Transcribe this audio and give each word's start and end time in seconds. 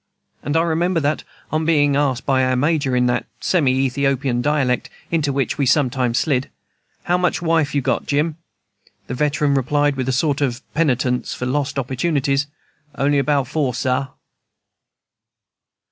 And 0.41 0.57
I 0.57 0.63
remember 0.63 0.99
that, 0.99 1.23
on 1.51 1.63
being 1.63 1.95
asked 1.95 2.25
by 2.25 2.43
our 2.43 2.55
Major, 2.55 2.95
in 2.95 3.05
that 3.05 3.27
semi 3.39 3.71
Ethiopian 3.71 4.41
dialect 4.41 4.89
into 5.11 5.31
which 5.31 5.59
we 5.59 5.67
sometimes 5.67 6.17
slid, 6.17 6.49
"How 7.03 7.19
much 7.19 7.39
wife 7.39 7.75
you 7.75 7.81
got, 7.83 8.07
Jim?" 8.07 8.37
the 9.05 9.13
veteran 9.13 9.53
replied, 9.53 9.95
with 9.95 10.09
a 10.09 10.11
sort 10.11 10.41
of 10.41 10.63
penitence 10.73 11.35
for 11.35 11.45
lost 11.45 11.77
opportunities, 11.77 12.47
"On'y 12.95 13.21
but 13.21 13.43
four, 13.43 13.75
Sah!" 13.75 14.07